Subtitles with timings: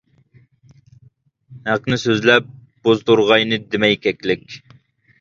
[1.69, 2.51] ھەقنى سۆزلەپ
[2.89, 4.61] بوز تورغاينى دېمەي كەكلىك.